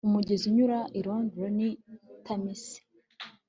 Umugezi 0.07 0.43
unyura 0.51 0.79
i 0.97 0.99
Londres 1.05 1.53
ni 1.57 1.69
Thames 2.25 2.63